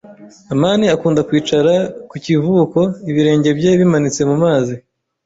[0.53, 1.73] amani akunda kwicara
[2.09, 4.73] ku kivuko ibirenge bye bimanitse mu mazi.